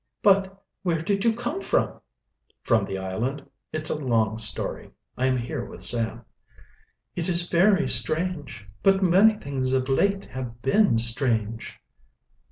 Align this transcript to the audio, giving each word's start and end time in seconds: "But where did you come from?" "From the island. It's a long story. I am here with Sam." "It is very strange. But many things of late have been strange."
"But 0.23 0.65
where 0.81 0.99
did 0.99 1.23
you 1.23 1.35
come 1.35 1.61
from?" 1.61 2.01
"From 2.63 2.85
the 2.85 2.97
island. 2.97 3.45
It's 3.71 3.91
a 3.91 4.03
long 4.03 4.39
story. 4.39 4.89
I 5.15 5.27
am 5.27 5.37
here 5.37 5.63
with 5.63 5.83
Sam." 5.83 6.25
"It 7.15 7.29
is 7.29 7.47
very 7.51 7.87
strange. 7.87 8.67
But 8.81 9.03
many 9.03 9.35
things 9.35 9.73
of 9.73 9.87
late 9.89 10.25
have 10.25 10.59
been 10.63 10.97
strange." 10.97 11.77